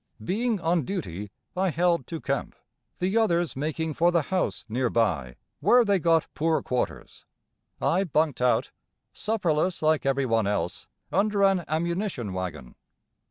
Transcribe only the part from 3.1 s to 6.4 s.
others making for the house nearby where they got